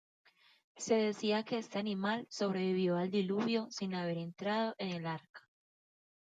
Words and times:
Se 0.77 0.95
decía 0.95 1.43
que 1.43 1.59
este 1.59 1.77
animal 1.77 2.25
sobrevivió 2.27 2.97
al 2.97 3.11
Diluvio 3.11 3.67
sin 3.69 3.93
haber 3.93 4.17
entrado 4.17 4.73
en 4.79 4.89
el 4.93 5.05
Arca. 5.05 5.41